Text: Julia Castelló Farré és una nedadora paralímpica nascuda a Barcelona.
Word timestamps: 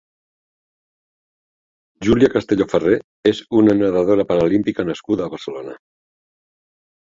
Julia 2.07 2.29
Castelló 2.35 2.65
Farré 2.71 2.95
és 3.33 3.43
una 3.61 3.77
nedadora 3.83 4.27
paralímpica 4.33 4.87
nascuda 4.89 5.29
a 5.29 5.33
Barcelona. 5.37 5.77